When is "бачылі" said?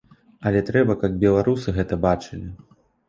2.07-2.49